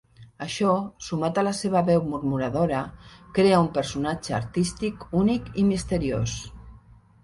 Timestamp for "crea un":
3.39-3.71